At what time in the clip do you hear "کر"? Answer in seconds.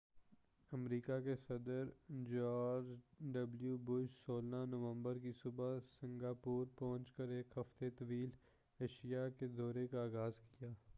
7.11-7.29